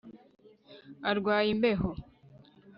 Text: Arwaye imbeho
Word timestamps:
Arwaye 1.09 1.49
imbeho 1.55 1.89